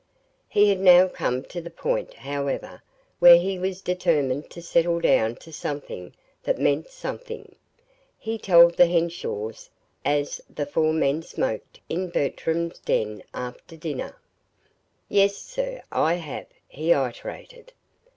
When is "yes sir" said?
15.07-15.83